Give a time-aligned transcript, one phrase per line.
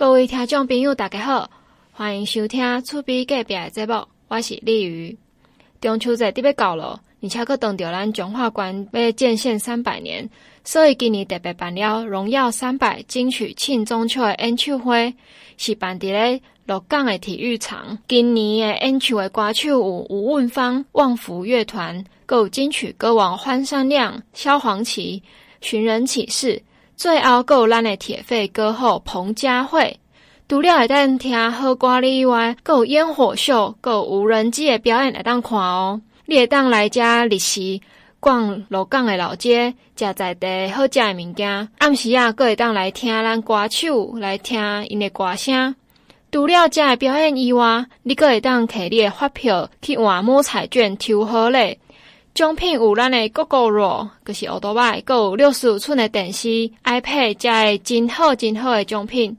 [0.00, 1.50] 各位听众朋友，大家好，
[1.92, 5.14] 欢迎收听厝边隔壁的节目，我是丽瑜。
[5.78, 10.26] 中秋节特别到了，而且阁等着咱中华关要建县三百年，
[10.64, 15.14] 所以今年特别办了荣耀三百金曲庆中秋的演唱会，
[15.58, 17.98] 是办伫咧鹿港的体育场。
[18.08, 25.22] 今年的演唱的歌手有吴汶芳、旺福乐团，阁有金曲歌王欢山亮、萧煌奇、
[25.60, 26.62] 寻人启事。
[27.00, 29.98] 最后，阁有咱的铁肺歌后彭佳慧。
[30.46, 35.98] 除了会当听好歌以外，阁有烟火秀，阁有无人机的表演会当看哦。
[36.26, 37.80] 你会当来遮日时
[38.20, 41.68] 逛鹿港的老街，食在地好食的物件。
[41.78, 45.74] 暗时啊，阁会当来听咱歌手来听因的歌声。
[46.30, 51.78] 除了遮的表演以外，你阁会当摕你的发票去换摸彩券抽好礼。
[52.32, 56.48] 奖品有咱的 Gogoro，就是欧多拜，阁有六十五寸的电视、
[56.84, 59.36] iPad，加个真好真好的奖品，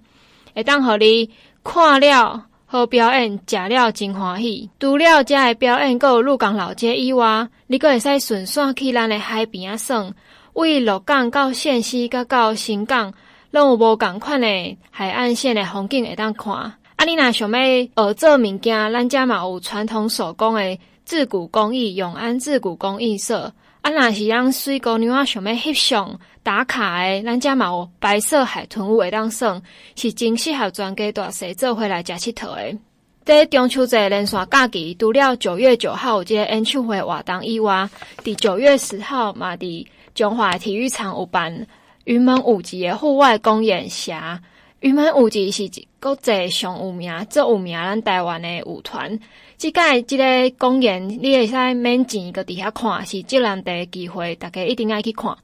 [0.53, 1.29] 会当互你
[1.63, 4.69] 看了好表演，食了真欢喜。
[4.79, 10.05] 除了遮个表演，阁有鹿港老街以外，你阁会使顺线去咱的海边啊，耍。
[10.53, 13.13] 为鹿港到县西，甲到新港，
[13.51, 16.53] 拢有无共款的海岸线的风景会当看。
[16.53, 20.77] 啊，你若想要学做物件，咱遮嘛有传统手工的。
[21.11, 29.61] 自古工艺永安自古工艺社，啊，若是让水姑娘啊想要翕相打卡的，咱家嘛有白色海豚舞会当耍，
[29.97, 32.79] 是真适合全家大细做伙来食佚佗的。
[33.25, 37.89] 在中秋节连续假期，除了九月九号有这个演唱会活动以外，
[38.23, 41.67] 伫九月十号嘛，伫中华体育场有办
[42.05, 44.41] 云门舞集的户外公演霞。
[44.81, 49.19] 云门舞集是国际上有名、最有名咱台湾的舞团。
[49.55, 50.23] 即届即个
[50.57, 55.37] 公演，你会使免钱搁伫遐看，是最难得机会，大家一定爱去看。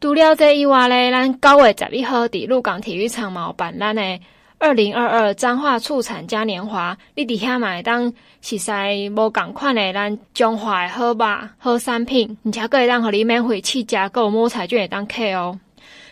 [0.00, 4.20] 除了这以外咧，咱九月十一号伫鹿港体育场嘛有办咱的
[4.58, 8.70] 二零二二彰化畜产嘉年华，你伫遐嘛会当试试
[9.16, 15.58] 无共款的咱中华的好肉、好产品，而且搁会当互你免费试食，搁有摸彩券会当客哦。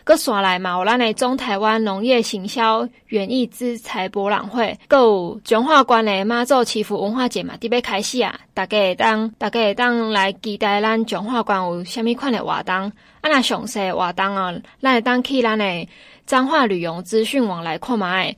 [0.07, 8.39] 搁刷来嘛，有咱的中台湾农业行销园艺资材博览会，搁有中华关的妈祖祈福文化节嘛，伫要开始啊！
[8.55, 12.73] 大家会当，大家会当来期待咱彰化关有虾米款的活动。
[12.73, 15.89] 啊，那详细活动哦，咱会当去咱的
[16.25, 18.37] 彰化旅游资讯网来看卖。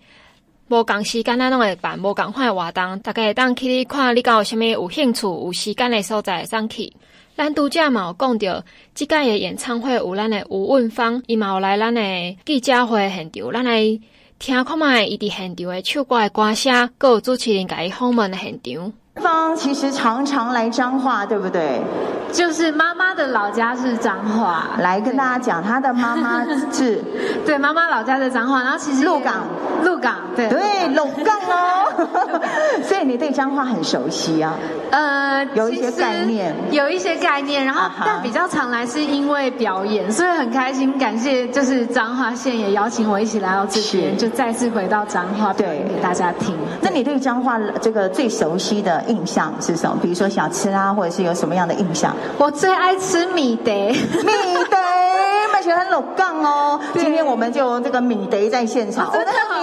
[0.69, 6.91] 无共时间咱拢会办无共款的活动，大家会当去看，你敢有虾米有兴趣、有时间的所在，上去。
[7.39, 14.01] 咱拄则嘛有讲着，即届诶演唱会有咱诶吴汶芳，伊嘛有来咱诶记者会现场，咱来
[14.41, 18.93] 听看卖伊伫现场诶唱歌诶歌声，阁有主持人甲伊访问诶现场。
[19.19, 21.83] 芳其实常常来彰化，对不对？
[22.31, 27.03] 就是妈妈的老家是彰化，来跟大家讲，她的妈妈是，
[27.47, 29.47] 对，妈妈老家在彰化，然后其实鹿港，
[29.83, 32.07] 鹿港，对，对，鹿港哦，
[32.85, 34.55] 所以你对彰化很熟悉啊？
[34.91, 38.05] 呃，有一些概念，有一些概念，然后、uh -huh.
[38.05, 46.55] 但比较常来是因为表演，所以很开心，感谢就是彰化县也邀请我一起来到这边，就再次回到彰化表演给大家听。
[46.83, 49.03] 那你对彰化这个最熟悉的？
[49.09, 49.99] 印象是什么？
[50.01, 52.15] 比如说小吃啊，或者是有什么样的印象？
[52.39, 53.95] 我最爱吃米德，米
[54.71, 54.77] 德，
[55.53, 56.79] 蛮喜欢鹿港哦。
[56.95, 59.13] 今天我们就这个米德在现场，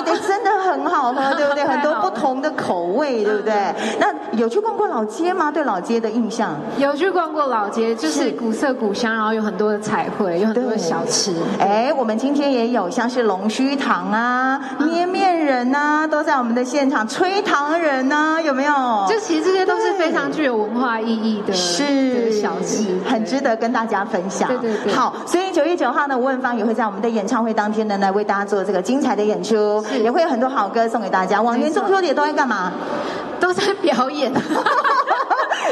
[0.06, 1.66] 德真的很好喝， 对不对？
[1.66, 3.54] 很多不同的口味，对不对？
[4.00, 4.08] 那
[4.38, 5.52] 有去逛过老街吗？
[5.52, 6.56] 对老街的印象？
[6.78, 11.34] 有去逛过老街，就是古色古香，然后有很多的彩绘，有很多的小吃。
[11.60, 17.06] 哎，我们今天也有像是龙须糖啊、捏面人啊，都在我们的现场。
[17.08, 18.74] 吹糖人啊，有没有？
[19.10, 19.20] 就。
[19.26, 24.48] 其实这些都是非常具有文化意义的，是小吃，很值得跟大家分享。
[24.48, 24.94] 对对对。
[24.94, 31.42] 好，所以九月九号呢，吴文芳也会在我们的演唱会当天呢，来为大家做这个精彩的演出，也会有很多好歌送给大家。
[31.42, 32.72] 往年中秋节都在干嘛？
[33.40, 34.34] 都在表演。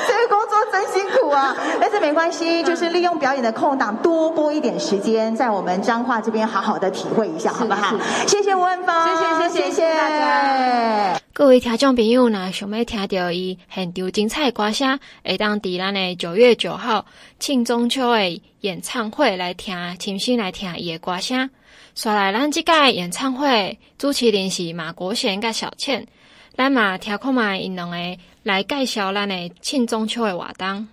[0.07, 7.95] 这个工作真辛苦啊，但是没关系，就是利用表演的空档多播一点时间，在我们彰化这边好好的体会一下，好不好？
[8.27, 11.19] 谢谢吴汶芳，谢谢谢谢谢谢大家。
[11.33, 17.05] 各位听众朋友呢，想要听到伊很丢精彩的歌声，会当伫咱的九月九号
[17.39, 21.49] 庆中秋的演唱会来听，亲身来听伊的歌声。
[21.95, 26.07] 刷来咱即届演唱会主持人是马国贤甲小倩，
[26.57, 27.95] 咱嘛听看卖因两个
[28.41, 30.87] 来介绍咱的庆中秋诶活动。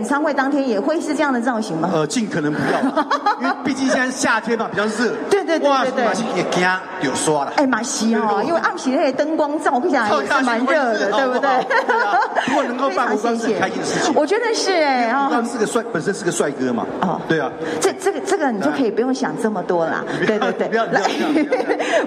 [0.00, 1.90] 演唱会当天也会是这样的造型吗？
[1.92, 2.80] 呃，尽可能不要，
[3.42, 5.12] 因为毕竟现在夏天嘛，比较热。
[5.28, 6.04] 对对对对对。
[6.34, 6.66] 也惊
[7.02, 7.52] 有刷了。
[7.56, 11.50] 哎，马西哦，因为暗喜那个灯光照会下来也是蛮热的，对不对？
[12.48, 14.14] 如果能够办过关是开心的事情。
[14.14, 16.86] 我觉得是哎，然后是个帅，本身是个帅哥嘛。
[17.02, 17.50] 哦，对啊。
[17.80, 20.02] 这这个这个你就可以不用想这么多啦。
[20.26, 20.68] 对对对。
[20.68, 21.02] 不要不要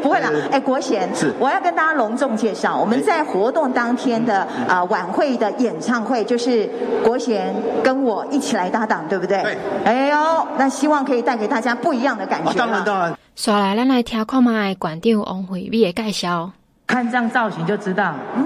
[0.02, 0.32] 不会啦。
[0.52, 6.70] 哎，国贤，是我要跟大家隆重介绍，我们在活动当天的啊晚会的演唱会，就是
[7.04, 9.42] 国贤跟我一起来搭档，对不对？
[9.44, 9.58] 对。
[9.84, 12.54] 哎呦，那希望可以带给大家不一样的感觉。
[12.54, 13.18] 当然当然。
[13.36, 16.52] 说来，咱来听看卖馆长王惠美的介绍。
[16.88, 18.46] 看这样造型就知道，嗯。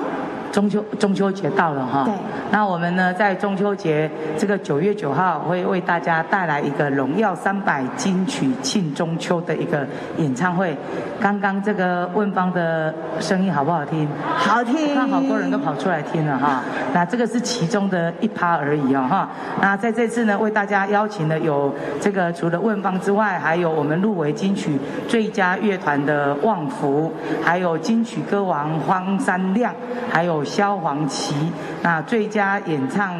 [0.58, 2.12] 中秋中秋节到了哈，对，
[2.50, 4.10] 那我们呢在中秋节
[4.40, 9.86] 这个九月九号会为大家带来一个荣耀三百金曲庆中秋的一个
[10.18, 10.76] 演唱会。
[11.22, 14.08] 刚刚这个问方的声音好不好听？
[14.36, 16.64] 好听，看好多人都跑出来听了哈。
[16.92, 19.30] 那这个是其中的一趴而已哦哈。
[19.62, 21.72] 那在这次呢为大家邀请的有
[22.02, 27.14] 这个除了问方之外，还有我们入围金曲最佳乐团的旺福，
[27.44, 29.72] 还有金曲歌王荒山亮，
[30.12, 30.44] 还有。
[30.48, 31.36] 萧煌奇，
[31.82, 33.14] 那最佳演唱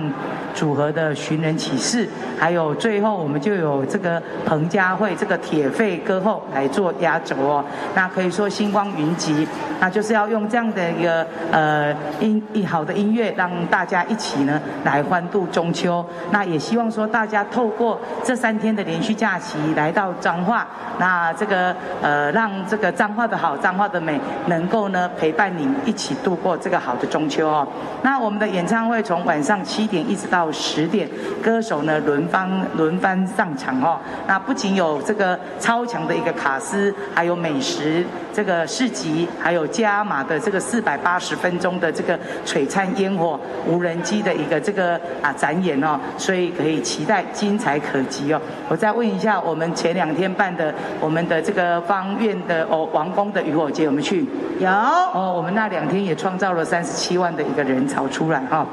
[0.54, 2.08] 组合的寻人启事，
[2.40, 7.64] 还有最后我们就有这个彭佳慧这个铁肺歌后来做压轴哦，
[7.94, 9.48] 那可以说星光云集，
[9.80, 16.04] 那就是要用这样的一个呃音一好的音乐，让大家一起呢来欢度中秋。
[16.32, 20.66] 那也希望说大家透过这三天的连续假期来到彰化，
[20.98, 27.28] 那这个呃让这个彰化的好，彰化的美，能够呢陪伴你一起度过这个好的中。
[27.28, 27.68] 秋哦，
[28.04, 31.10] 那我们的演唱会从晚上七点一直到十点，
[31.44, 34.00] 歌手呢轮番轮番上场哦。
[34.26, 43.38] 那不仅有这个超强的一个卡司，还有美食这个市集，还有加码的这个四百八十分钟的这个璀璨烟火、
[43.68, 48.42] 无人机的一个这个啊展演哦，所以可以期待精彩可期哦。
[48.70, 54.26] 我再问一下，我们前两天办的我们的这个方院的哦王宫的渔火节，我们去
[54.60, 57.18] 有哦，我们那两天也创造了三十七。
[57.18, 58.66] 万的一个人潮出来哈。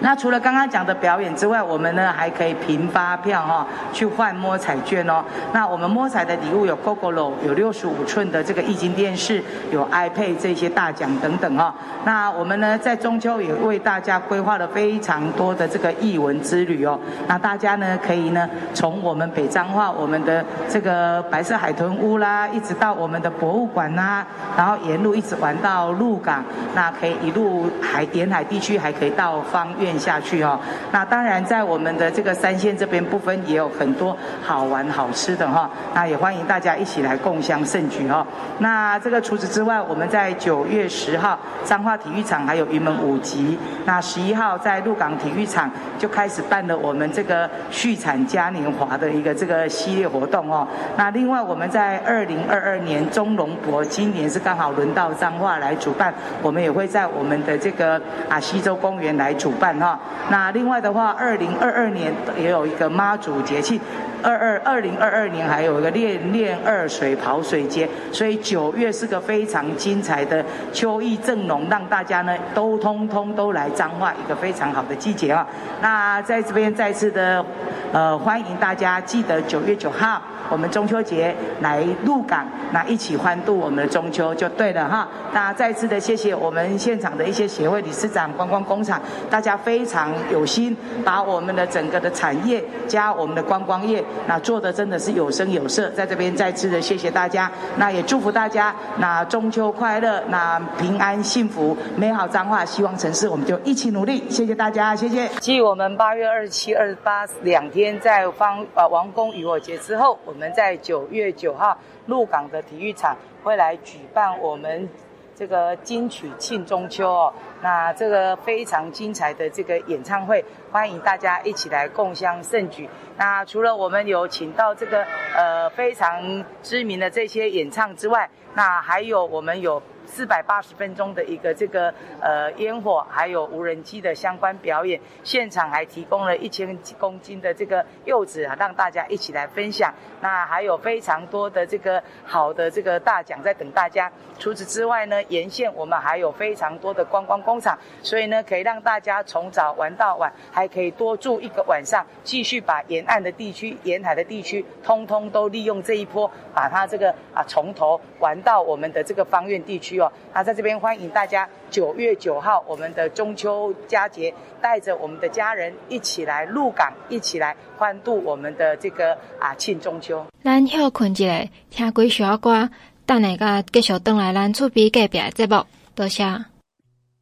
[0.00, 5.24] 那除了刚刚讲的表演之外，我们呢还可以凭发票哈去换摸彩券哦。
[5.52, 11.72] 那我们摸彩的礼物有 Gogoro，有六十五寸的这个液晶电视，有 iPad 这些大奖等等哦。
[12.04, 16.98] 那我们呢在中秋也为大家规划了非常多的这个艺文之旅哦。
[17.26, 24.24] 那大家呢可以呢从我们北彰化我们的这个白色海豚屋啦，一直到我们的博物馆呐，
[24.56, 26.44] 然后沿路一直玩到鹿港，
[26.74, 30.58] 那可以一路海沿海地区还可以到芳苑下去哦，
[30.90, 38.26] 那当然在我们的这个三线这边部分也有很多好玩好吃的哈，那也欢迎大家一起来共襄盛举哦。
[38.58, 50.66] 那这个除此之外，我们在九月十号彰化体育场还有云门舞集，那十一号在鹿港体育场就开始办了我们这个续产嘉年华的一个这个系列活动哦。
[50.96, 58.00] 那另外我们在二零二二年中龙博今年是刚好轮到彰化来主办，我们也会在我们的这个
[58.30, 59.98] 啊西洲公园来主办哈，
[60.30, 63.80] 那另外的话，二零二二年也有一个妈祖节庆，
[64.22, 75.46] 二二二零二二年还有一个练练二水跑水节，所以九月是个非常精彩的秋意正浓，让大家呢都通通都来彰化一个非常好的季节啊。
[75.80, 77.44] 那在这边再次的
[77.92, 80.20] 呃欢迎大家，记得九月九号。
[80.50, 85.08] 我们中秋节来鹿港，那一起欢度我们的中秋就对了哈。
[85.32, 95.90] 那再次的谢谢我们现场的一些协会理事长、观光工厂，大家非常有心，把我们的整个的产业加我们的观光业，那做的真的是有声有色。
[95.90, 104.24] 在这边再次的谢谢大家，那也祝福大家，那中秋快乐，那平安幸福，美好彰化，希望城市，我们就一起努力。
[104.30, 105.28] 谢谢大家，谢谢。
[105.40, 111.76] 继我们八月二十七、二十八两天在方呃王宫渔火节之后，我我们在九月九号
[112.06, 114.88] 鹿港的体育场会来举办我们
[115.34, 122.88] 这个金曲庆中秋哦，那这个非常精彩的这个演唱会，欢迎大家一起来共襄盛举。
[123.16, 125.04] 那除了我们有请到这个
[125.34, 129.82] 呃非常知名的这些演唱之外，那还有我们有。
[130.08, 139.92] 四百八十分钟的一个这个呃烟火，还有无人机的相关表演，现场还提供了一千公斤的这个柚子啊，让大家一起来分享。
[140.20, 144.10] 那还有非常多的这个好的这个大奖在等大家。
[144.38, 159.97] 除此之外呢，沿线我们还有非常多的观光工厂，所以呢可以让大家从早玩到晚，还可以多住一个晚上，继续把沿岸的地区、沿海的地区，通通都利用这一波，把它这个啊从头玩到我们的这个芳苑地区。
[159.98, 160.12] 趣哦。
[160.32, 170.24] 那在这边欢迎大家九月九号我们的中秋佳节，带着我们的家人一起来鹿港，一起来欢度我们的这个啊庆中秋。
[170.44, 172.70] 咱休困一下，听几首歌，
[173.04, 175.64] 等下个继续转来咱厝边隔壁的节目。
[175.94, 176.24] 多谢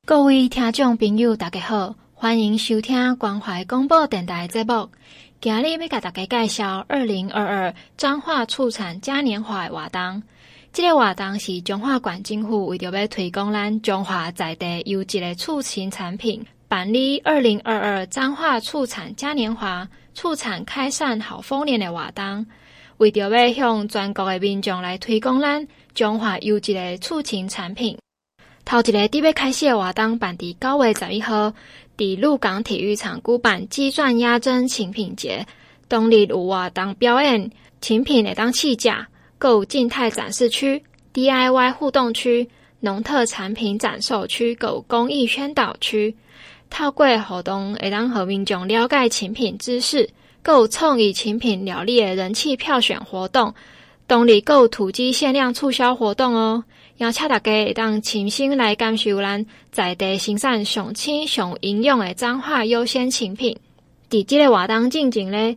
[0.05, 4.91] 各位听众朋友，大家好，欢迎收听关怀广播电台节目。
[5.39, 10.23] 今日要甲大家介绍二零二二彰化畜产嘉年华的活动。
[10.77, 22.45] 这个活动是彰化县政府为着要推广咱彰化在地优质的畜禽产品，办理二零二二彰化畜产嘉年华畜产开善好丰年的活动，
[22.99, 27.97] 为着要向全国的民众来推广咱彰化优质的畜禽产品。
[28.67, 31.55] 头一个伫要开始的活动办伫九月十一号。
[31.97, 35.47] 伫鹿港体育场举办鸡饌鸭胗亲品节，
[35.89, 38.91] 当日有活动表演，亲品会当试食，
[39.39, 42.49] 阁有静态展示区、DIY 互动区、
[42.81, 46.15] 农特产品展售区，阁有公益宣导区。
[46.71, 50.09] 透过活动会当和民众了解亲品知识，
[50.43, 53.55] 购有创意亲品料理的人气票选活动。
[54.07, 56.65] 当日阁有土鸡限量促销活动哦。
[56.99, 63.59] 邀请大家会当亲身来感受咱在地生产上轻上营养的彰化优鲜亲品。
[64.09, 65.57] 伫即个活动进前咧，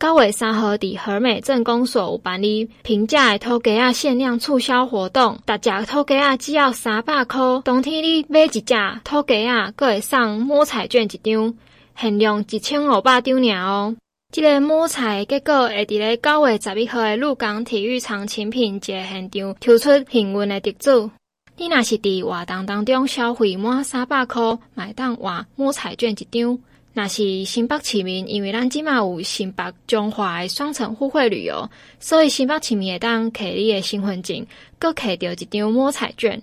[0.00, 7.38] 九月三号伫和美镇公所有办理平价的土鸡仔限量促销活动，逐只土鸡仔只要三百块。
[7.62, 8.62] 当天你买一只
[9.04, 11.54] 土鸡仔，阁会送摸彩券一张，
[11.98, 13.94] 限量一千五百张尔哦。
[14.32, 21.10] 这个摸彩结果会伫咧九月十一号的鹿港体育场亲品节现场抽出幸运的得主。
[21.58, 26.58] 你若是伫活动当中消费满三百块，买当换摸彩券一张。
[26.92, 31.70] 若是新北市民，因为咱即马有新北彰化的双层互惠旅游，
[32.00, 34.44] 所以新北市民会当摕你的身份证，
[34.78, 36.42] 阁摕到一张摸彩券。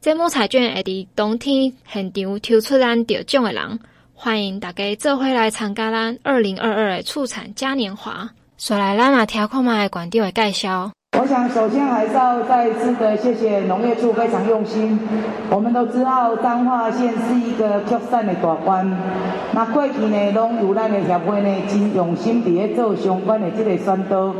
[0.00, 3.78] 这摸彩券会伫当天现场抽出咱得奖的人。
[4.12, 8.28] 欢迎大家做回来参加咱二零二二的畜产嘉年华。
[8.58, 10.90] 说来，咱也听看卖馆长的介绍。
[11.16, 14.98] 我想首先还是要再次的谢谢农业处非常用心。
[15.48, 18.84] 我们都知道彰化县是一个扩散的大关，
[19.52, 24.34] 那过去呢，拢有咱的协会呢，真用心伫咧做相关的这个宣导。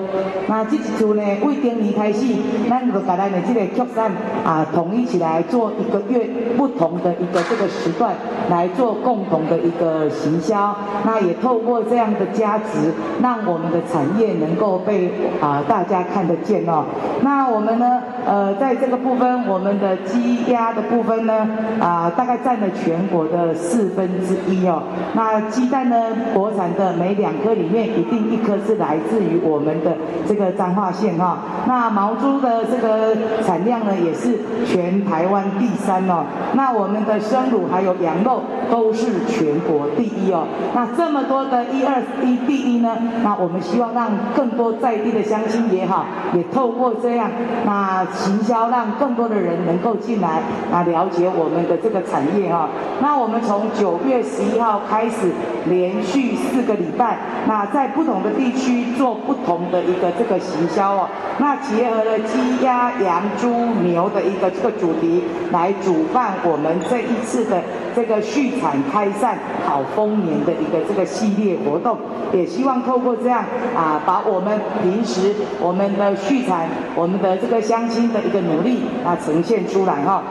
[0.49, 2.35] 那这一次呢，为今年开始，
[2.69, 4.11] 咱就把咱的这个扩散
[4.45, 8.13] 啊统一起来做一个月不同的一个这个时段
[8.51, 10.75] 来做共同的一个行销。
[11.05, 15.09] 那也透过这样的加值，让我们的产业能够被
[15.41, 16.64] 啊大家看得见。
[16.67, 16.85] 哦，
[17.23, 18.01] 那我们呢？
[18.27, 21.47] 呃，在这个部分，我们的鸡鸭的部分呢，
[21.79, 24.83] 啊、大概占了全国的四分之一哦。
[25.13, 25.97] 那鸡蛋呢，
[26.33, 29.95] 国产的每两颗里面一定一颗是来自于我们的
[30.27, 31.37] 这个彰化县哈、哦。
[31.67, 36.25] 那毛猪的这个产量呢，也是全台湾第三哦。
[36.55, 38.41] 那我们的生乳还有羊肉
[38.71, 40.47] 都是全国第一哦。
[40.75, 46.43] 那这么多的一二一第一呢，那我们希望让更多在地的乡亲也好，也。
[46.55, 47.29] 透过这样，
[47.67, 50.41] 那行销让更多的人能够进来
[50.73, 52.69] 啊，了解我们的这个产业哈。
[53.01, 55.33] 那我们从九月十一号开始，
[55.67, 61.09] 连续四个礼拜，那在不同的地区做不同的一个这个行销哦。
[61.39, 63.49] 那结合了鸡、鸭、羊、猪、
[63.83, 67.61] 牛的一个这个主题，来主办我们这一次的
[67.95, 71.99] 这个续产开善好丰年的一个这个系列活动。
[72.33, 73.45] 也希望透过这样
[73.77, 80.23] 啊，把我们平时我们的续产，我们的这个相亲的一个努力啊，呈现出来哈。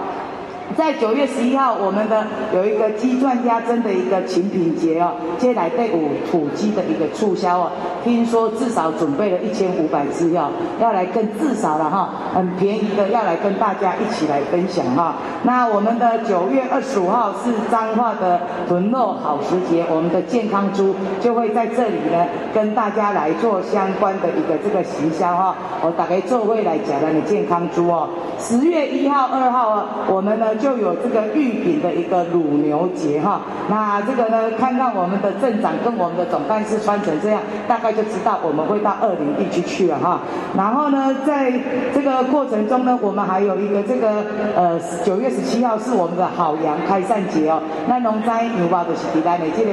[0.77, 7.71] 在九月十一号，我们的有一个鸡饌鸭胗的一个亲品节哦，接下来队伍土鸡的一个促销哦，
[8.03, 15.15] 听说至少准备了一千五百只哦，要来跟至少了哈，很便宜的要来跟大家一起来分享哈。
[15.43, 25.55] 那我们的九月二十五号是彰化的豚肉好时节，我们的健康猪就会在这里呢跟大家来做相关的一个这个行销哈。
[25.83, 30.52] 我大概做会来讲的健康猪哦，十月一号、二号我们呢。
[30.55, 40.19] 就有这个玉品的一个乳牛节哈，那这个呢，看到我们的镇长跟我们的总干事穿成这样，大概就知道我们会到二林地区去了哈。
[40.55, 41.51] 然后呢，在
[41.93, 44.23] 这个过程中呢，我们还有一个这个
[44.55, 47.59] 呃九月十七号是我们的好羊开善节哦。
[47.87, 49.71] 那农灾牛包的是第来的这个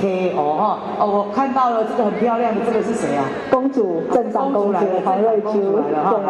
[0.00, 3.24] K O 哈哦，我看到了这个很漂亮的这个是谁啊？
[3.50, 6.20] 公主镇长公主黄瑞秋来了哈，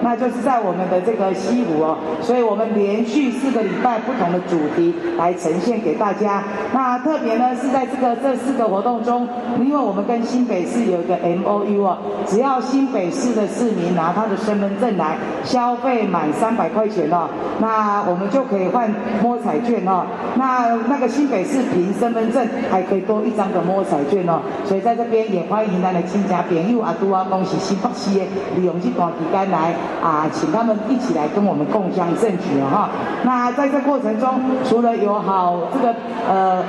[0.00, 3.51] 那就是在我们的这个西湖哦，所以我们连续是。
[3.52, 6.42] 个礼拜不同的主题来呈现给大家。
[6.72, 9.28] 那特别呢是在这个这四个活动中，
[9.60, 17.28] 因为我们跟新北市有一个 MOU 哦，只要新北市的市民拿他的身份证来消费满三百块钱哦，
[17.60, 18.92] 那我们就可以换
[19.22, 20.04] 摸彩券哦。
[20.36, 24.40] 那那个新北市凭身份证还可以多一张的摸彩券哦。
[24.64, 28.24] 所以在这边也欢迎咱的亲家朋友阿杜啊恭喜新北市的
[28.56, 32.90] 利用这段时间来啊，请他们一起来跟我们共享盛举哦哈。
[33.24, 35.94] 那在这过程中，除了有好这个
[36.28, 36.62] 呃。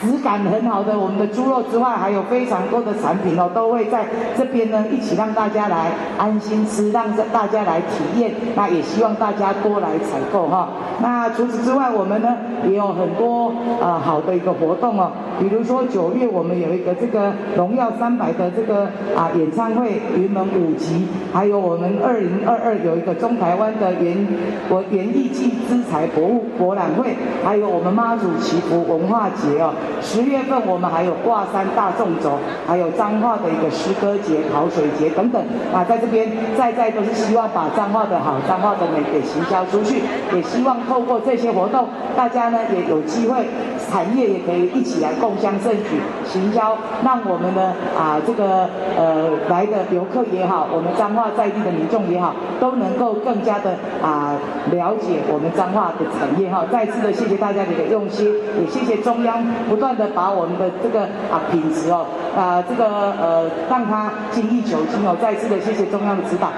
[0.00, 4.04] 质感很好的我们的猪肉之外，还有非常多的产品哦，都会在
[4.36, 8.32] 这边呢一起让大家来安心吃，让大家来体验。
[8.54, 10.68] 那也希望大家多来采购哈。
[11.00, 12.36] 那除此之外，我们呢
[12.66, 18.84] 也有很多呃好的一个活动哦，比如说九月我们有一个这个荣耀三百的这个
[19.16, 24.26] 啊演唱会云门舞集，还有我们二零二二有一个中台湾的园
[24.68, 29.72] 国园艺暨资材博物博览会，还有我们妈祖祈福文化节哦。
[30.00, 40.02] 十月份我们还有挂山大纵走，还有彰化的一个诗歌节、考水节等等啊，在这边在在都是希望把彰化的好、彰化的美给行销出去，
[40.34, 43.46] 也希望透过这些活动，大家呢也有机会，
[43.90, 54.34] 产业也可以一起来共襄盛举，行销，让我们的啊这个呃来的游客也好，我们彰化在地的民众也好，都能够更加的啊
[54.70, 56.64] 了解我们彰化的产业哈。
[56.70, 59.44] 再次的谢谢大家的一个用心，也谢谢中央
[59.76, 62.86] 不断的把我们的这个啊品质哦啊这个
[63.20, 65.14] 呃让它精益求精哦。
[65.20, 66.50] 再次的谢谢中央的指导。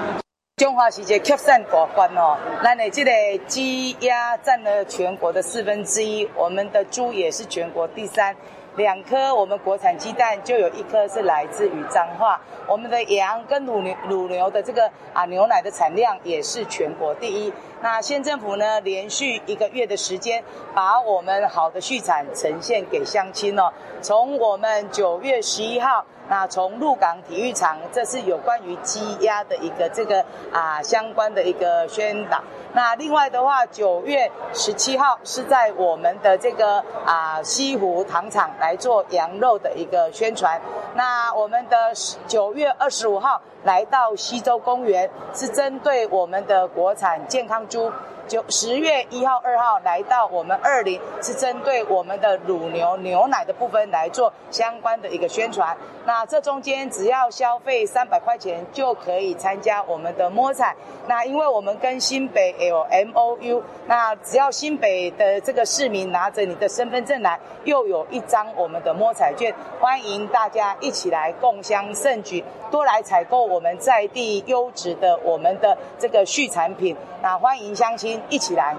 [0.55, 3.11] 中华是一个畜产大国哦，咱的这个
[3.45, 8.33] 鸡鸭占了全国的四分之一，我们的猪也是全国第三。
[8.77, 17.51] 两颗我们国产鸡蛋就有一颗是来自于彰化，我们的羊跟乳牛乳牛的这个啊牛奶的产量也是全国第一。
[17.81, 20.43] 那县政府呢，连续一个月的时间，
[20.73, 23.71] 把我们好的畜产呈现给乡亲哦。
[24.01, 32.41] 从我们九月十一号，那从鹿港体育场，这是有关于鸡鸭的一个这个啊相关的一个宣导。
[32.73, 40.61] 那另外的话，九月十七号是在我们的这个啊西湖糖厂来做羊肉的一个宣传。
[40.93, 41.91] 那我们的
[42.27, 47.91] 九月二十五号来到西洲公园，是针对我们的国产健康猪。
[48.29, 55.75] 九十月一号、二号来到我们二零，是针对我们的乳牛牛奶的部分来做相关的一个宣传。
[56.05, 60.75] 那这中间只要消费三百块钱就可以参加我们的摸彩。
[61.07, 69.51] 那因为我们跟新北有 MOU，那只要新北的这个市民拿着你的身份证来，又有一张我们的摸彩券，
[69.81, 76.95] 欢迎大家一起来共襄盛举，多来采购我们在地优质的我们的这个畜产品。
[77.21, 78.19] 那欢迎乡亲。
[78.29, 78.75] 一起来。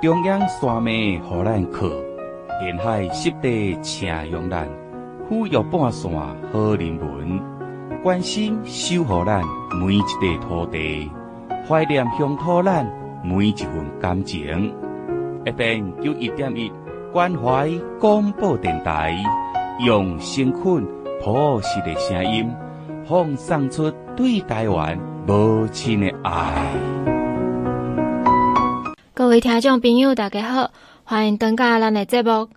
[0.00, 1.86] 中央山脉予咱靠，
[2.64, 4.68] 沿海湿地请用咱，
[5.28, 6.10] 富裕半山
[6.52, 7.40] 好人文，
[8.02, 9.42] 关心守护咱
[9.80, 11.10] 每一块土地，
[11.68, 12.84] 怀念乡土咱
[13.22, 14.74] 每一份感情。
[15.44, 16.72] FM 九一点一
[17.12, 19.16] 关怀广播电台，
[19.86, 20.84] 用心困
[21.24, 22.52] 朴实的声音，
[23.06, 26.66] 放送出对台湾无尽的爱。
[29.14, 30.72] 各位听众朋友，大家好，
[31.04, 32.48] 欢迎登加咱的节目。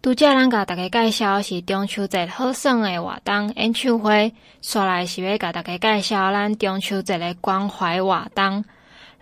[0.00, 4.32] 拄则咱甲大家介绍是中秋节好耍的活动演唱会，
[4.62, 8.64] 刷来是要甲大家介绍咱中秋节的关怀活动。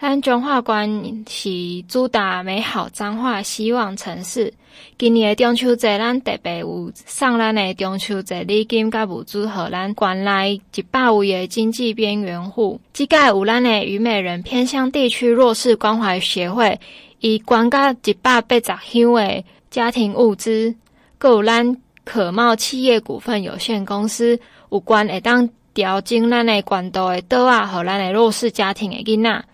[0.02, 1.48] 咱彰化县是
[1.86, 4.52] 主打美好彰化希望城市。
[4.98, 12.80] 今年的中秋节，咱特别有送咱的中秋节礼金甲物资，予咱县内一百位的经济边缘户。
[12.92, 16.76] 即个有咱的虞美人偏乡地区弱势关怀协会，
[17.20, 20.74] 以捐甲一百八十箱的家庭物资。
[21.16, 24.36] 阁有咱可茂企业股份有限公司，
[24.72, 29.44] 有关会当调整咱的管道的桌仔，予咱的弱势家庭的囡仔。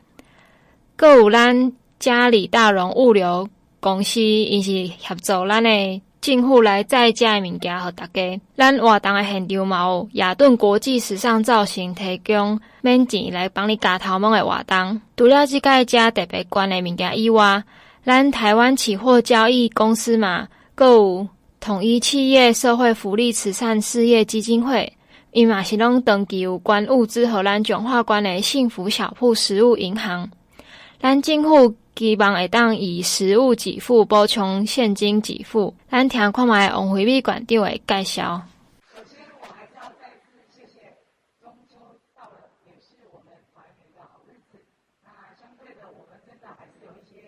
[0.99, 8.41] 阁有咱嘉里大荣物流公司，因是协助咱的进户来载家的物件，互大家。
[8.57, 15.01] 咱活动的现场嘛有雅顿国际时尚造型提供免钱来帮你夹头毛的活动。
[15.17, 17.63] 除了这个家特别关的物件以外，
[18.05, 21.29] 咱台湾期货交易公司嘛，阁有
[21.61, 24.93] 统一企业社会福利慈善事业基金会，
[25.31, 30.29] 伊嘛是拢登记有关物资，和咱转化关的幸福小铺食物银行。
[31.01, 35.75] 咱政府希望会当以实物给付补充现金给付。
[35.89, 38.43] 咱听看卖王惠美馆长的介绍。
[38.93, 40.99] 首先，我还是要再次谢谢
[41.41, 41.79] 中秋
[42.17, 44.59] 到了，也是我们团圆的好日子。
[45.05, 47.23] 那相对的，我们真的还是有一些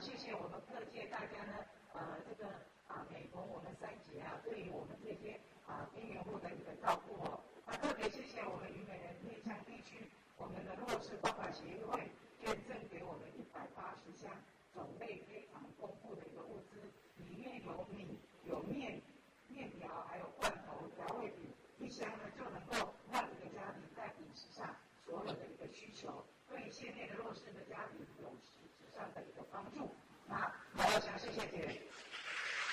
[0.00, 1.54] 谢谢我们各界大家呢，
[1.94, 2.50] 呃，这个
[2.90, 12.10] 啊，每逢我们三节啊，对于我们这些啊边缘户的一个照顾哦，啊，特别谢谢我们于美人偏乡地区我们的弱势关怀协会
[12.42, 14.26] 捐赠给我们一百八十箱
[14.74, 16.82] 种类非常丰富的一个物资，
[17.22, 18.98] 里面有米、有面、
[19.46, 21.46] 面条，还有罐头、调味品，
[21.78, 24.66] 一箱呢就能够让一个家庭在饮食上
[25.06, 28.50] 所有的一个需求，对县内的弱势的家庭有实
[28.80, 29.88] 质上的一个帮助。
[30.26, 31.80] 那我要想谢谢姐。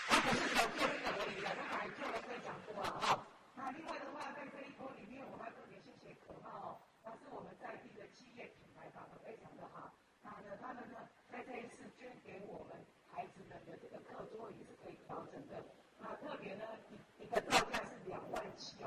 [0.08, 3.27] 他不是只做这个而已的，他还做了非常多了哈。
[3.55, 6.67] 那另外的话，在这一波里面，我还特别谢谢可茂哦，
[7.03, 9.93] 他是我们在地的企业品牌打得非常的好。
[10.23, 10.97] 那呢，他们呢，
[11.29, 12.79] 在这一次捐给我们
[13.12, 15.62] 孩子们的这个课桌椅是可以调整的。
[15.99, 18.81] 那特别呢，一一个造价是两万七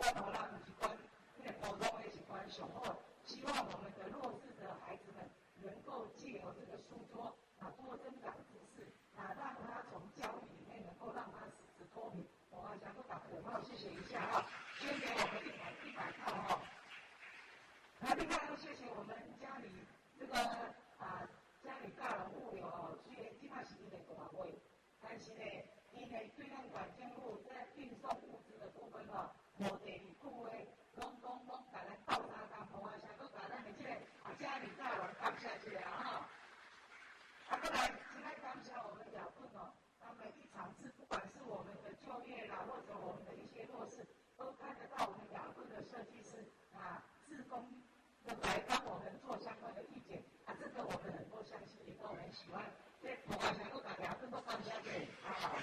[0.00, 0.96] 哦，一关好了，一关，
[1.36, 2.96] 那个活动也是关雄厚。
[3.26, 5.28] 希望我们的弱势的孩子们
[5.60, 12.24] 能够借由这个书桌啊，多增长知识啊，让他从教育里面能够让他实质脱贫。
[12.48, 14.46] 我还想说把可茂谢谢一下啊，
[14.80, 16.62] 捐给我们一百一百套哈。
[18.00, 19.68] 那另外要谢谢我们家里
[20.18, 20.34] 这个
[20.98, 21.28] 啊，
[21.62, 24.58] 家里大人物有哦，虽然基本是一个大会，
[25.02, 25.44] 但是呢，
[25.92, 30.48] 因为对咱管建路在运送物资的部分哈，无第二句话。
[30.96, 33.94] 拢拢拢，把咱倒沙干婆啊，想讲把咱的这个
[34.26, 36.28] 啊家里大人感谢起来哈。
[37.48, 44.04] 啊，过来，现在感谢我们亚顿哦，他每一场次，不管是我们的就业啦，或者我们的一些弱势，
[44.36, 47.64] 都看得到我们亚顿的设计师啊，志工
[48.26, 52.60] 的来帮我们做相关的意见啊，这个我们很多乡亲也都很喜欢。
[53.00, 55.56] 这婆啊，想讲把亚顿都放下去，好好。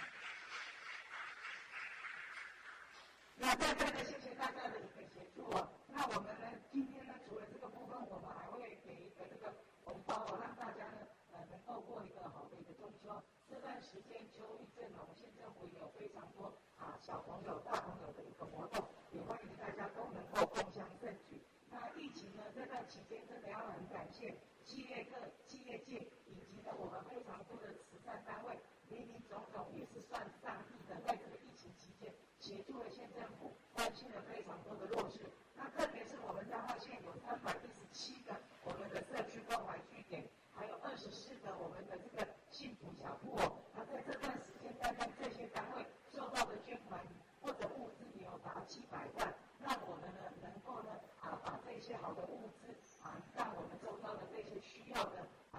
[3.39, 5.69] 那再再的谢谢大家的一个协助哦。
[5.93, 9.53] 那我们呢，今天呢，除了这个部分，我们还会给一个这个
[9.85, 13.13] 红包哦，让大家呢，呃，能够过一个好的一个中秋。
[13.47, 16.49] 这段时间秋意正浓，县政府也有非常多
[16.81, 21.37] 啊小朋友、大朋友的一个活动，也欢迎大家都能够共襄盛举。
[21.69, 24.33] 那疫情呢，这段期间真的要很感谢
[24.67, 25.15] 企业各
[25.47, 32.13] 企业界以及呢我们非常多的慈善单位，林林总总也是算上亿的，在这个疫情期间。
[32.39, 35.19] 协助了县政府，关心了非常多的弱势。
[35.55, 43.57] 那特别是我们彰化县有三百一十七个我们的社区关怀据点，还有二十四个我们的这个幸福小铺哦。
[43.73, 47.01] 那在这段时间，刚刚这些单位受到的捐款
[47.41, 52.69] 或者物资也有达七百万，让我们呢能够呢啊把这些好的物资
[53.01, 55.03] 啊，让我们周遭的这些需要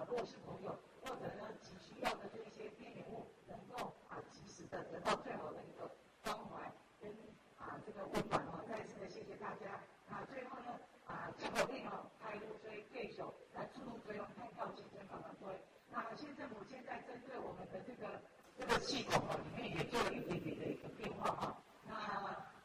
[0.09, 5.89] 的啊弱势朋友，或者呢急需要的这些边缘物，能够啊及时的得到最好的一个。
[6.21, 6.69] 关怀
[6.99, 7.09] 跟
[7.57, 9.79] 啊这个温暖哦，再次的谢谢大家。
[10.09, 10.75] 啊，最后呢
[11.07, 15.47] 啊，最后令哦，开路追对手来出路追，看到前程慢慢追。
[15.91, 18.19] 那县政府现在针对我们的这个
[18.57, 21.61] 这个系统哦，里面也做了一点点的一个变化哈。
[21.87, 21.95] 那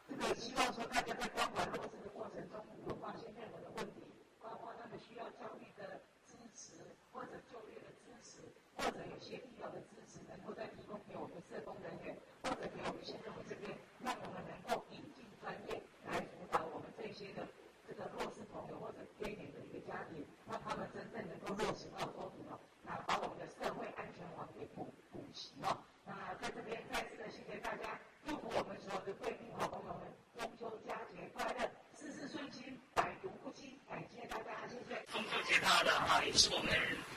[0.08, 4.02] 这个希望说大家在关怀弱势的过程中，不发现任何的问题，
[4.42, 8.42] 包括他们需要教育的支持，或者就业的支持，
[8.76, 12.18] 或者有些医疗的支持，能够再提供给我们社工人员。
[12.44, 13.72] 或者给我们县政府这边，
[14.04, 17.40] 让我们能够引进专业来辅导我们这些的
[17.88, 25.72] 这个弱势朋友或者边缘的一个家庭，让他们真正能够落实到脱贫哦，那把我们的社会安全网给补补齐哦。
[26.04, 30.04] 那在这边再次的谢谢大家，祝福我们所有的贵宾好朋友们
[30.36, 31.64] 中秋佳节快乐，
[31.96, 33.80] 事事顺心，百毒不侵。
[33.88, 35.00] 感谢大家，谢谢。
[35.08, 36.72] 中秋节到了哈，也是我们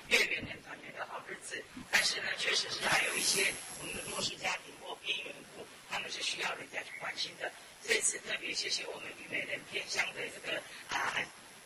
[0.10, 4.96] 月圆人团圆的好日子，但是呢，确实是还有一些我们的弱势家庭或。
[5.08, 7.50] 边缘户，他们是需要人家去关心的。
[7.82, 11.16] 这次特别谢谢我们于美人偏乡的这个啊，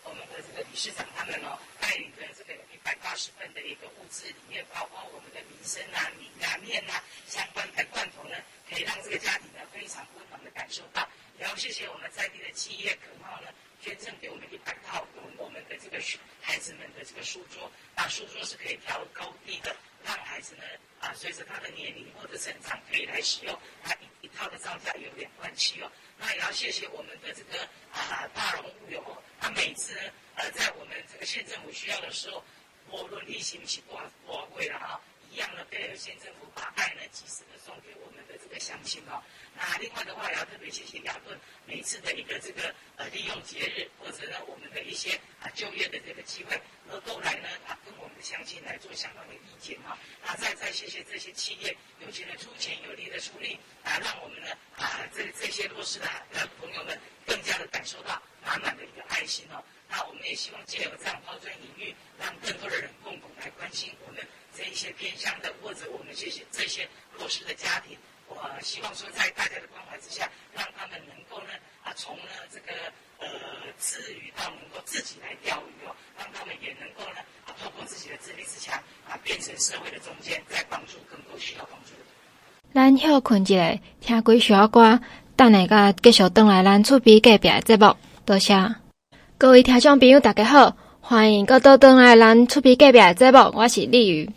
[0.04, 8.36] 我们的这个理事长他们哦，带领的这个一百八十份的一个物资里面，包括我们的米生啊、米啊、面啊相关的罐头呢，
[8.70, 11.08] 可以让这个家庭呢非常温暖的感受到。
[11.40, 13.48] 然后谢谢我们在地的企业可靠呢，
[13.82, 15.06] 捐赠给我们一百套
[15.38, 16.00] 我们的这个
[16.40, 19.76] 孩子们的这个书桌，那书桌是可以调高低的。
[20.04, 20.64] 让孩子呢
[21.00, 23.60] 啊，随着他的年龄或者成长可以来使用。
[23.84, 25.92] 他一一套的造价有两万七哦。
[26.18, 30.02] 那也要谢谢我们的这个啊大龙物流，他每次呢
[30.36, 32.44] 呃在我们这个县政府需要的时候，
[32.90, 35.02] 无论利息不起多少多少贵了啊。
[35.32, 39.24] 一样的，配合县政府把爱呢及时的送给我们的这个乡亲哦。
[39.56, 49.98] 那另外的话，也要特别谢谢雅顿每次的一个这个呃利用节日或者呢我们的一些啊就业的这个机会，而都来呢啊跟我们的乡亲来做相关的意见哈。
[50.24, 56.08] 那再再谢谢这些企业有钱的出钱，有力的出力啊，让我们呢啊这这些弱势的
[56.60, 59.64] 朋友们更加的感受到满满的一个爱心哦。
[59.88, 64.26] 那我们也希望借由这样抛砖引玉，让更多的人共同来关心我们
[64.62, 64.94] 这一些。
[65.02, 67.98] 偏乡的，或者我们这些这些弱势的家庭，
[68.28, 72.72] 我希望说在大家的关怀之下，让他们能够呢啊从呢这个
[73.18, 73.28] 呃
[73.80, 78.78] 自渔到能够自己来钓鱼哦，让他们也能够呢啊透过自己的自立自强
[79.10, 82.06] 啊变成社会的中坚，在帮助更多需要帮助的。
[82.72, 85.00] 咱休困一下，听几首歌，
[85.36, 88.54] 等下个继续登来咱厝边隔壁的节目，多谢
[89.40, 90.78] 各位听众朋友，大家好。
[91.00, 94.30] 欢迎各位登来咱厝边隔壁的节目，我是丽宇。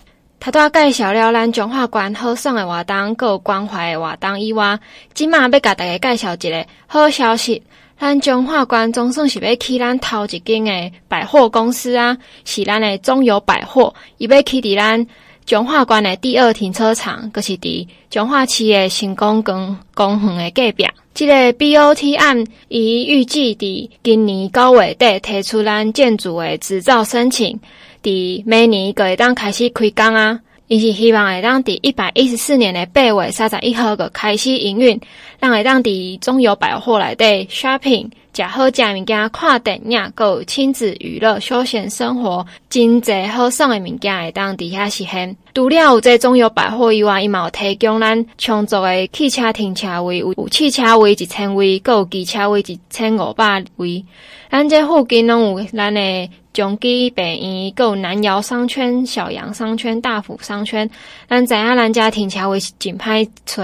[0.45, 4.79] 他都介绍了咱彰化县好爽的活动，各有关怀的活动以外，
[5.15, 7.63] 今麦要甲大家介绍一个好消息。
[7.99, 15.07] 咱彰化县总算是要起咱头一间的百货公司啊，是咱的中友百货，伊要起伫咱
[15.47, 20.87] 彰化县的第二停车场，阁是伫彰化市的成功公公园的隔壁。
[21.15, 27.59] 这个 BOT 案，伊预计伫今年九月底提出咱建筑的执照申请，
[28.05, 30.39] 伫每年个会当开始开工啊。
[30.67, 35.01] 伊是希望会当伫一百一十四年的八月三十一号个开始营运，
[35.41, 38.11] 让会当伫中油百货内底 shopping。
[38.35, 45.37] 食好食物件、看电影，阁有亲子娱乐、休闲生活，真侪好耍的物件会当伫遐实现。
[45.55, 54.05] 除了有这中友百货以外，伊嘛有提供咱充足的汽车停车位，有汽车位一千位，阁有机车位一千五百位。
[54.51, 60.91] 咱这附近拢有咱的中基北医，阁有南窑商圈、小杨商圈、大福商圈。
[61.29, 63.63] 咱知影咱家停车位是真歹找，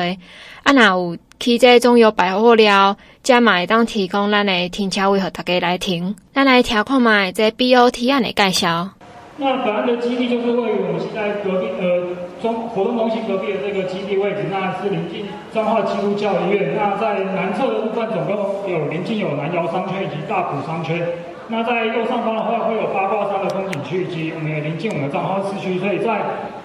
[0.63, 2.97] 啊，若有去这中有百货了。
[3.23, 8.91] 加买当提供咱的停车位和大家来停，咱来调看卖这 BOT 案的介绍。
[9.37, 16.77] 那本案的基地就是位于我们现在隔壁呃中活动中心隔壁的这个基地位置，那是临近彰化基督教医院。
[16.77, 21.07] 那在南侧的部分总共有临近有南窑商圈以及大埔商圈。
[21.49, 26.21] 那在右上方的话会有八卦山的风景区，以及我们也临近我们的彰化市区，所以在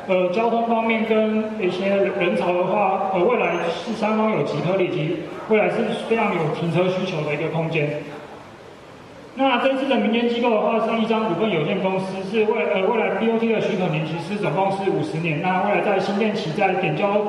[0.07, 5.17] 呃，交通方面跟一些人潮的话，呃，未来是三方有集合以及
[5.49, 8.01] 未来是非常有停车需求的一个空间。
[9.37, 15.41] 那这次的民间机构的话，是一张股份有限公司，是未呃未来 BOT 的许可年期是总共是五十年。
[15.41, 17.19] 那未来在新店期在点交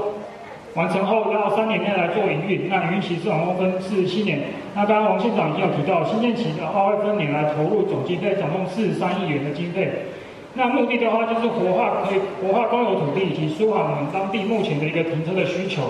[0.75, 2.69] 完成后，要三年内来做营运。
[2.69, 4.39] 那营运期总共分四十七年。
[4.75, 9.91] 那刚刚王县长已经有提到，新店期的话会分年来投入总经费总共四十三亿元的经费。
[10.57, 15.83] 那目的的话，就是活化可以活化公有土地，以及舒缓我们当地目前的一个停车的需求。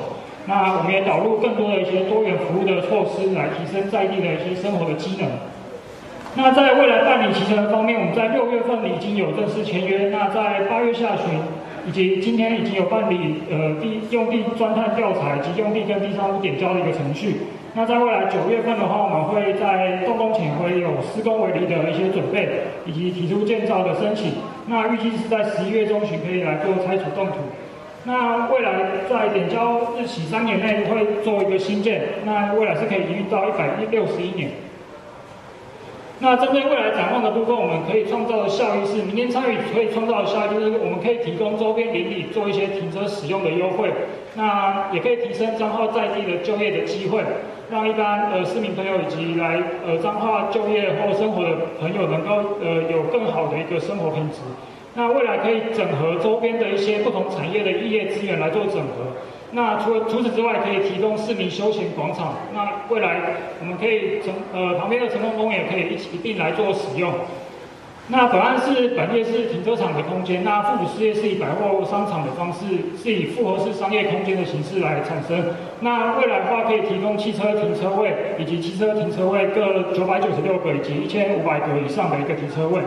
[0.46, 5.30] 那我们也导入更多的一些多元服务的措施，来提升在地的一些生活的机能。
[6.34, 10.10] 那在未来办理期程的方面，我们在六月份已经有正式签约。
[10.10, 11.38] 那在八月下旬，
[11.86, 17.36] 以及今天已经有办理呃地用地钻探调查以及用地跟地上物点交的一个程序。
[17.74, 22.48] 那在未来九月份的话，我们会在动工前会有施工为例的一些准备，
[22.84, 24.32] 以及提出建造的申请。
[24.68, 27.34] 那预计是在十一月中旬可以来做拆除动土。
[28.04, 28.72] 那未来
[29.08, 34.50] 在点交日起三年内会做一个新建，那未来是可以营运到一百六十一年。
[36.18, 43.92] 那针对未来展望的部分，我们可以创造的效益是，民间参与可以创造的效益就是，我们可以提供周边邻里做一些停车使用的优惠，
[44.34, 47.20] 那也可以提升彰化在地的就业的机会，
[47.70, 54.40] 让一般呃市民朋友以及来呃彰化就业或生活的朋友能够呃有更好的一个生活品质。
[54.94, 59.12] 那未来可以整合周边的一些不同产业的异业资源来做整合。
[59.56, 62.34] 那除了除此之外，可以提供市民休闲广场。
[62.52, 63.22] 那未来
[63.58, 67.10] 我们可以从呃旁边的成功公园可以一起一并来做使用。
[68.08, 72.66] 那本案是本业是停车场的空间，那附属事业是以百货商场的方式，
[73.02, 75.42] 是以复合式商业空间的形式来产生。
[75.80, 82.82] 那未来的话可以提供汽车停车位以及汽车停车位各九百九十六个以及一千五百个以上的一个停车位。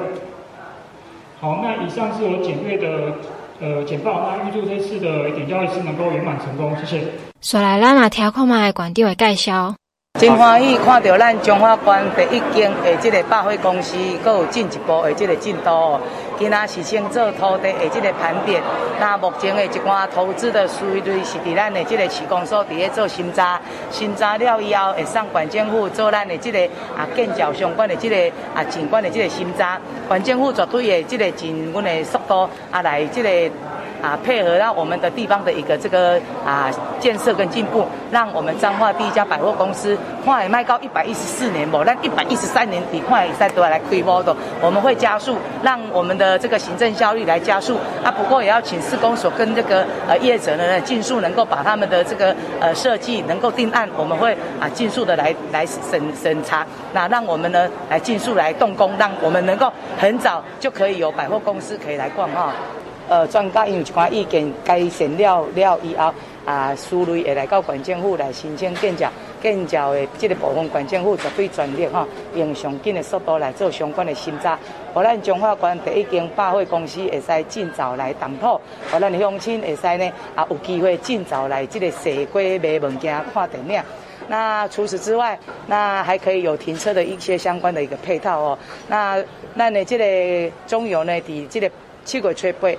[1.41, 3.15] 好，那以上是我简略的。
[3.61, 7.07] 呃，简报，那预祝这次的点交仪式能够圆满成功，谢谢。
[7.41, 9.75] 所来，咱也听看卖馆长的介绍。
[10.19, 15.97] 真欢喜看到咱中华关第一间的这个百货公司，阁有进一步的这个进度。
[16.37, 18.61] 今仔是先做土地的这个盘点，
[18.99, 26.59] 那目前的一寡投资的思维是伫咱的这个市公所伫咧做审查，审查了以后会送县政府做咱的这个
[26.97, 29.79] 啊建造相关的这个啊景观的这个审查，
[30.09, 33.55] 县政府绝对的这个尽阮的速度啊来这个。
[34.01, 47.77] 啊，配合到我们的地方的一个这个啊建设跟进步，让我们彰化第一家百货公司快卖到一百一十四年某，那一百一十三年底快再都要来开幕的，我们会加速，让我们的这个行政效率来加速。
[48.03, 62.53] 啊，不过也要请施工所跟这个呃业者呢，尽速能够把他们的这个呃设计能够定案，我们会啊尽速的来来审审查，那让我们呢来尽速来动工，让我们能够很早就可以有百货公司可以来逛哈。
[63.09, 66.13] 呃专家因有一款意见改善了了以后，
[66.45, 69.11] 啊，苏瑞会来到县政府来申请建造。
[69.41, 74.59] 建造的这个部分，县政府绝对全力哈，用上紧的速度来做相关的审查。
[74.93, 78.59] 和咱中华关第一间百货公司会使尽早来动土，
[78.91, 83.81] 和咱的乡亲会使呢啊有机会尽早来这个踅街买物件、看电影。
[84.27, 88.59] 那除此之外，那还可以有停车的一些相关的一个配套哦。
[88.89, 91.71] 那那呢，这个中油呢，伫这个
[92.03, 92.69] 七月初八。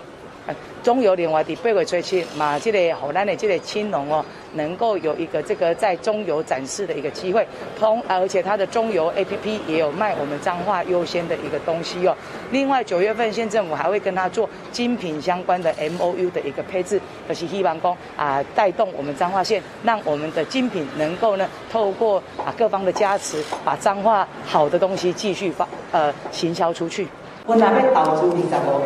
[0.83, 7.47] 中油另外的八月初七，嘛，这个荷兰的这个青农哦，能够有一个这个在中油展示的一个机会，
[7.79, 12.17] 同而且它的中油 APP 也有卖我们彰化优先的一个东西哦。
[12.51, 27.07] 另外九月份县政府还会跟他做精品相关的 MOU 的一个配置，就是希望讲啊带动我们彰化县，让我们的精品能够呢透过啊各方的加持，把彰化好的东西继续发呃行销出去。
[27.47, 28.80] 我那边投资二十五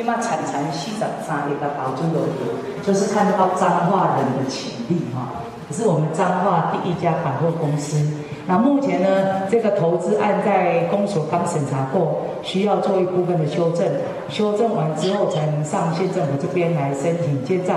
[0.00, 5.28] 亿，起码产产四十三亿的投资落去，就是看到彰化人的潜力哈。
[5.68, 8.04] 可是我们彰化第一家百货公司，
[8.46, 13.86] 那目前呢，这个投资案在公所刚审查过，需要做一部分的修正，
[14.28, 17.74] 修正完之后才能上县政府这边来申请建造。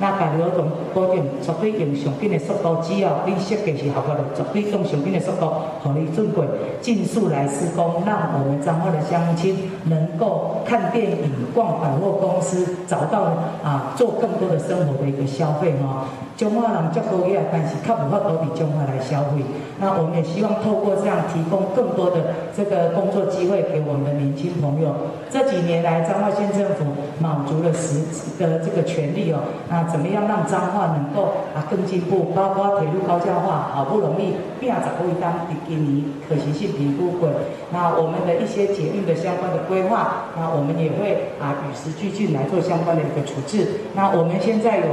[0.00, 5.46] 那甲流动保证绝对用上紧的速度，只要你设计是合格的，绝对用上紧的速度，
[5.82, 6.42] 互你准备，
[6.80, 13.24] 尽速来施工，让我们彰化的乡亲能够看电影、逛百货公司，找到
[13.62, 16.06] 啊做更多的生活的一个消费哈。
[16.36, 19.44] 彰化人较高雅，但是较无法度比彰化来消费。
[19.78, 24.94] 那我们也希望透过这样提供更多的这个工作机会给我们的年轻朋友。
[25.28, 26.86] 这几年来，彰化县政府
[27.18, 28.00] 满足了实
[28.38, 32.32] 的这个权利哦，那怎么样让彰化能够啊更进步？
[32.34, 37.28] 包括铁路高架化，好不容易变十几当的给你可行性评估过，
[37.70, 43.66] 那我们的一些捷运的相关的规划，那我们也会啊与时俱进来做相关的一个处置。
[43.94, 44.86] 那我们现在有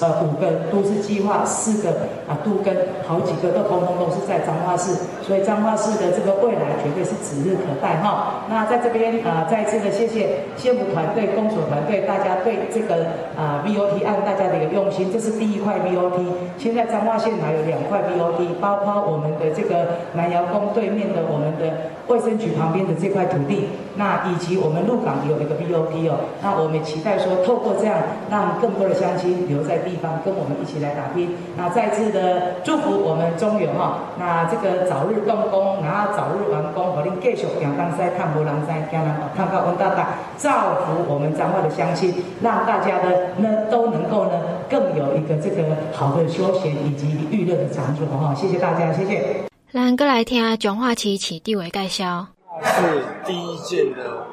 [0.00, 0.94] 呃五个都市。
[1.04, 1.90] 计划四个
[2.26, 2.74] 啊，都跟
[3.06, 8.44] 好几个都通通都是在彰化市，所以彰化市的这个未来绝对是指日可待哈。
[8.50, 16.20] 那在这边啊，再一次的谢谢县府团队、公所团队，大家对这个啊 BOT 案大家的一个用心，这是第一块 BOT。
[16.58, 26.16] 现在彰化县还有两块 BOT，包括我们的这个南窑宫对面的我们的卫生局旁边的这块土地，那以及我们鹿港有一个 BOP 哦。
[26.40, 27.98] 那我们期待说，透过这样，
[28.30, 30.94] 让更多的乡亲留在地方，跟我们一起来。
[30.94, 49.34] 打拼，那再次的祝福我们中油哈，那这个早日动工，然后早日完工，和您继续行东西，看无人知，行人看到温大大，造福我们彰化的乡亲，让大家呢呢都能够呢更有一个这个好的休闲以及娱乐的场所哈，谢谢大家，谢谢。
[49.72, 52.26] 咱过来听彰化市市长的介绍，
[52.62, 54.26] 是第一届的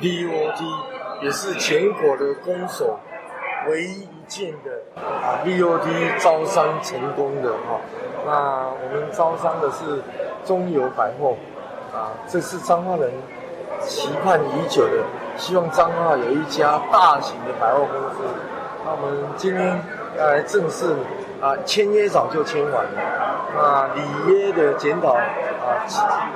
[0.00, 0.64] BOT，
[1.22, 2.98] 也是全国的公所
[3.68, 4.08] 唯一。
[4.22, 4.70] 一件的
[5.02, 7.78] 啊，BOT 招商成功的哈，
[8.24, 10.00] 那我们招商的是
[10.42, 11.36] 中油百货
[11.92, 13.12] 啊，这是彰化人
[13.82, 15.04] 期盼已久的，
[15.36, 18.24] 希望彰化有一家大型的百货公司。
[18.86, 19.78] 那我们今天
[20.16, 20.94] 要来正式
[21.42, 23.00] 啊，签约早就签完了，
[23.54, 25.14] 那里约的检讨
[25.62, 25.86] 啊，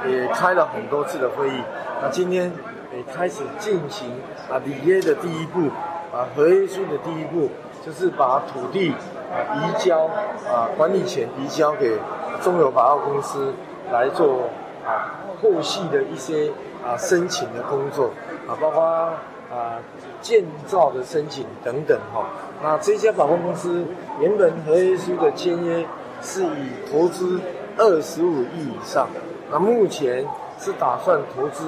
[0.09, 1.61] 也开了很多次的会议，
[2.01, 2.53] 那今天
[2.95, 4.11] 也开始进行
[4.51, 5.69] 啊履约的第一步
[6.15, 7.51] 啊，合约书的第一步。
[7.85, 8.91] 就是把土地
[9.31, 10.07] 啊移交
[10.51, 11.97] 啊管理权移交给
[12.43, 13.55] 中油百货公司
[13.93, 14.49] 来做
[14.85, 16.51] 啊后续的一些
[16.85, 18.11] 啊申请的工作
[18.49, 19.79] 啊，包括啊
[20.21, 22.27] 建造的申请等等哈。
[22.61, 23.85] 那这家百货公司
[24.19, 25.87] 原本合约书的签约
[26.21, 27.41] 是以投资
[27.77, 29.09] 二十五亿以上，
[29.51, 30.27] 那目前
[30.59, 31.65] 是打算投资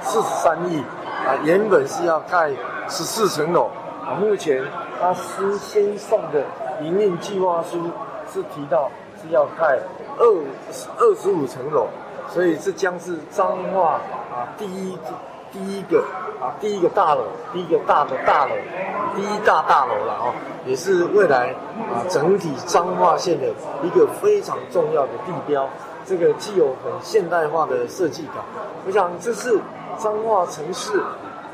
[0.00, 0.80] 四十三亿
[1.26, 2.50] 啊，原本是要盖
[2.88, 3.70] 十四层楼
[4.04, 4.64] 啊，目前。
[5.00, 6.44] 他事先上的
[6.80, 7.90] 营运计划书
[8.32, 8.88] 是提到
[9.20, 9.76] 是要盖
[10.16, 10.24] 二
[10.96, 11.88] 二十五层楼，
[12.28, 13.94] 所以这将是彰化
[14.30, 14.96] 啊第一
[15.52, 16.02] 第一个
[16.40, 18.52] 啊第一个大楼，第一个大的大楼，
[19.14, 20.34] 第一大大楼了哦，
[20.66, 21.50] 也是未来
[21.92, 23.46] 啊整体彰化县的
[23.82, 25.68] 一个非常重要的地标。
[26.04, 28.36] 这个既有很现代化的设计感，
[28.86, 29.60] 我想这是
[29.98, 31.00] 彰化城市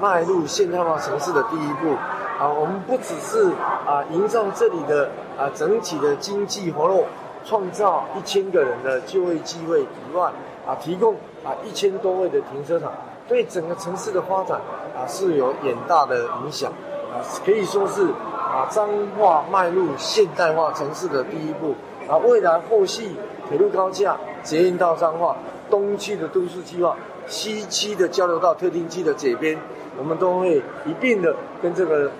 [0.01, 1.95] 迈入现代化城市的第一步。
[2.39, 3.51] 啊，我们不只是
[3.85, 7.05] 啊营造这里的啊整体的经济活络，
[7.45, 10.31] 创造一千个人的就业机会以外，
[10.65, 12.93] 啊提供啊一千多位的停车场，
[13.29, 14.59] 对整个城市的发展
[14.97, 16.73] 啊是有远大的影响，
[17.13, 18.89] 啊可以说是啊彰
[19.19, 21.75] 化迈入现代化城市的第一步，
[22.11, 23.11] 啊未来后续
[23.49, 25.37] 铁路高架捷运到彰化，
[25.71, 29.59] 东区的都市计划、西区的交流道、特定区的解编，
[29.99, 30.57] 我们都会
[30.87, 32.11] 一并的跟这个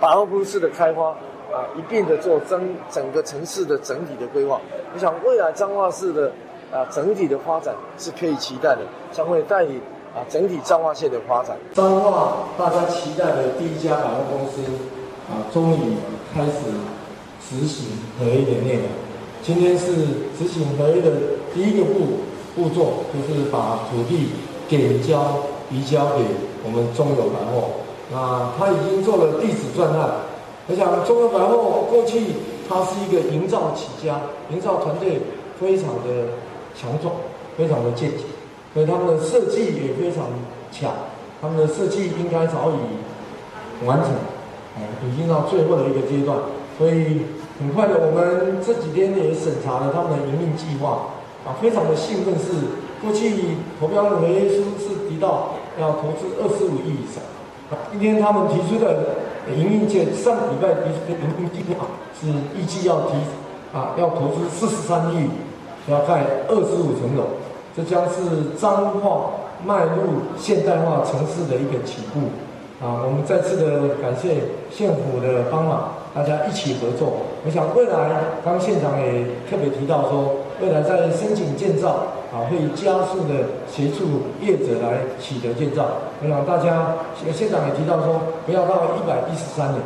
[0.00, 1.10] 百货公司的开发
[1.52, 4.60] 啊，一并的做整整个城市的整体的规划。
[4.92, 6.32] 我想未来彰化市的
[6.72, 8.80] 啊整体的发展是可以期待的，
[9.12, 9.80] 将会带领
[10.14, 11.56] 啊整体彰化县的发展。
[11.74, 14.60] 彰化大家期待的第一家百货公司
[15.30, 15.96] 啊，终于
[16.34, 16.52] 开始
[17.48, 17.86] 执行
[18.18, 18.82] 合一的内容。
[19.42, 19.92] 今天是
[20.36, 21.10] 执行合一的
[21.54, 22.00] 第一个步
[22.54, 24.30] 步骤，就是把土地
[24.68, 25.36] 给交
[25.70, 26.24] 移交给
[26.64, 27.68] 我们中友百货。
[28.10, 30.10] 那他已经做了地址专案。
[30.68, 32.20] 我想中友百货过去
[32.68, 35.20] 它是一个营造起家，营造团队
[35.60, 36.26] 非常的
[36.76, 37.14] 强壮，
[37.56, 38.20] 非常的健全，
[38.74, 40.24] 所以他们的设计也非常
[40.70, 40.92] 强。
[41.40, 44.12] 他们的设计应该早已完成，
[45.08, 46.38] 已经到最后的一个阶段，
[46.78, 47.22] 所以。
[47.58, 52.34] 很快的，我们这几天也审查了他们的营运计划，啊，非常的兴奋。
[52.34, 52.52] 是
[53.00, 57.24] 过去投标的合约书是提到要投资二十五亿以上，
[57.90, 59.16] 今天他们提出的
[59.56, 61.86] 营运计上礼拜提出的营运计划
[62.20, 63.16] 是预计要提
[63.72, 65.30] 啊，要投资四十三亿，
[65.88, 67.24] 要盖二十五层楼，
[67.76, 69.30] 这将是彰化
[69.64, 72.28] 迈入现代化城市的一个起步。
[72.76, 75.94] 啊，我们再次的感谢县府的帮忙。
[76.14, 85.84] 大家一起合作，我想未来，刚县长也特别提到说，未来在申请建造啊，会加速的协助业者来取得建造。
[86.22, 86.96] 我想大家，
[87.32, 89.80] 县长也提到说，不要到一百一十三年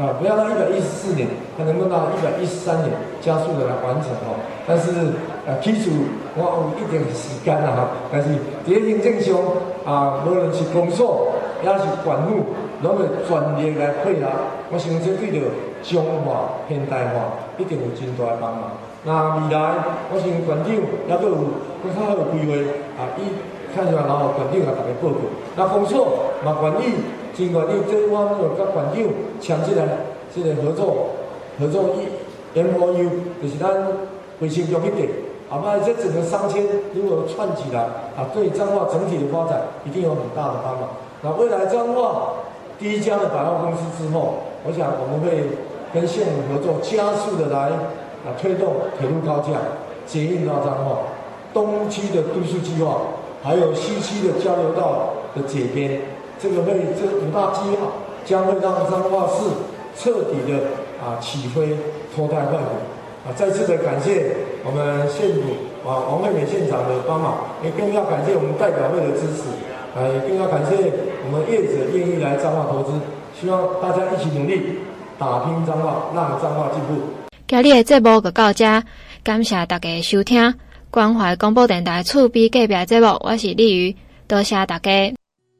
[0.00, 2.88] 啊，不要到一百一十四年，他能够到一百一十三年
[3.20, 4.40] 加速的来完成哦。
[4.66, 4.88] 但是
[5.46, 5.90] 啊，基础
[6.36, 8.28] 我有一定时间了哈，但是
[8.64, 9.36] 第一行政上
[9.84, 11.32] 啊，无论是工作
[11.62, 14.28] 也是管务，拢会全力来配合，
[14.72, 15.46] 我相信对着。
[15.84, 18.72] 彰化现代化一定有真大的帮忙。
[19.04, 21.36] 那未来，我想县长也都有
[21.84, 22.56] 更较好的规划
[22.96, 23.28] 啊，伊
[23.76, 25.20] 看起来然后县长也大家报告。
[25.56, 27.04] 那工作嘛，愿意
[27.36, 29.84] 真愿意，这我们有跟县长签这个
[30.34, 31.12] 这个合作
[31.60, 32.08] 合作一
[32.58, 33.10] M O U，
[33.42, 33.68] 就是咱
[34.40, 35.06] 卫生局那边，
[35.54, 37.82] 啊，那这整个商圈如果串起来
[38.16, 40.88] 啊，对彰化整体的发展一定有很大的帮忙。
[41.22, 42.32] 那未来彰化
[42.78, 44.34] 第一家的百货公司之后，
[44.66, 45.48] 我想我们会。
[45.94, 47.70] 跟县府合作，加速的来
[48.26, 49.52] 啊推动铁路高架
[50.04, 51.02] 捷运到彰化，
[51.52, 52.96] 东区的都市计划，
[53.44, 56.00] 还有西区的交流道的解编，
[56.36, 57.92] 这个会这五大计划
[58.24, 59.44] 将会让彰化市
[59.96, 60.58] 彻底的
[61.00, 61.76] 啊起飞
[62.12, 62.74] 脱胎换骨
[63.24, 63.30] 啊！
[63.36, 64.34] 再次的感谢
[64.64, 69.52] 我们县府啊王惠美县长的帮忙，也更要感谢我们代表会的支持，
[69.94, 70.90] 啊也更要感谢
[71.24, 72.92] 我们业者愿意来彰化投资，
[73.38, 74.78] 希望大家一起努力。
[75.16, 77.00] 打拼彰化，让彰化进步。
[77.46, 78.82] 今日的节目就到这，
[79.22, 80.52] 感谢大家收听
[80.90, 83.96] 关怀广播电台厝边隔壁节目，我是丽瑜，
[84.26, 84.90] 多谢大家。